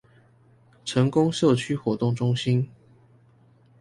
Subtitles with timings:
[0.83, 2.67] 成功社區活動中心